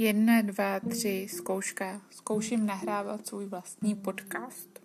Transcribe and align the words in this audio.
Jedna, 0.00 0.42
dva, 0.42 0.80
tři, 0.80 1.26
zkouška. 1.30 2.00
Zkouším 2.10 2.66
nahrávat 2.66 3.26
svůj 3.26 3.46
vlastní 3.46 3.94
podcast. 3.94 4.77